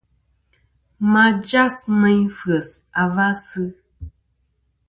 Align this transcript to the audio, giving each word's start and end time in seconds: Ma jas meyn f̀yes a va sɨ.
Ma 1.11 1.25
jas 1.47 1.77
meyn 1.99 2.23
f̀yes 2.37 2.69
a 3.01 3.03
va 3.13 3.27
sɨ. 3.45 3.63